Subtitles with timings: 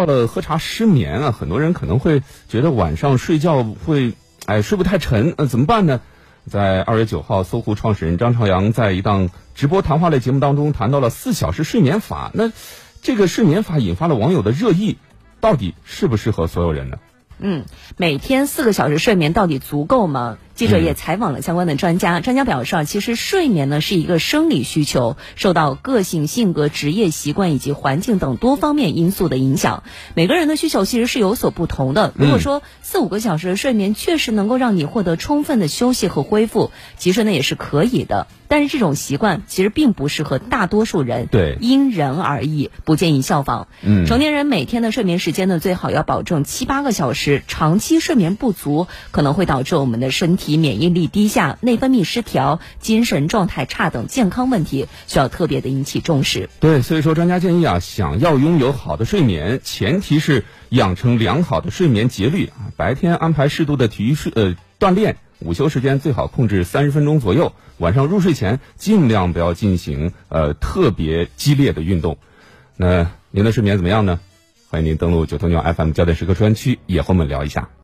[0.00, 4.14] 到了喝茶失眠啊，很多人可能会觉得晚上睡觉会
[4.46, 6.00] 哎睡不太沉，呃怎么办呢？
[6.48, 12.30] 在二月九号，搜狐创始人张朝阳在一档直播谈话类节目当中谈到了四小时睡眠法。
[12.32, 12.50] 那
[13.02, 14.96] 这个睡眠法引发了网友的热议，
[15.38, 16.96] 到底适不适合所有人呢？
[17.38, 17.66] 嗯，
[17.98, 20.38] 每天四个小时睡眠到底足够吗？
[20.60, 29.84] 记者也采访了相关的专家，专家表示啊，其实睡眠呢是一个生理需求，受到个性、性格、职业习惯以及环境等多方面因素的影响。
[30.14, 32.12] 每个人的需求其实是有所不同的。
[32.14, 38.26] 如果说四五个小时的睡眠确实能够让你获得充分的休息和恢复，其实呢也是可以的。
[38.46, 43.68] 但是这种习惯其实并不适合大多数人，对，因人而异，不建议效仿。
[43.80, 50.49] 嗯，成年人每天的睡眠时间呢，最好要保证七八个小时，长期睡眠不足可能会导致我们的身体。
[50.50, 56.50] 以免疫力低下、内分泌失调、精神状态差等健康问题，需要特别的引起重视。
[56.60, 62.74] 对，所以说专家建议啊，想要拥有好的睡眠，前提是养成良好的睡眠节律啊。
[62.76, 67.52] 白天安排适度的体育睡呃锻炼，午休时间最好控制三十分钟左右。
[67.78, 72.18] 晚上入睡前尽量不要进行呃特别激烈的运动。
[72.76, 74.20] 那您的睡眠怎么样呢？
[74.68, 77.70] 欢迎您登录九头鸟 FM 焦点时刻专区，也和我们聊一下。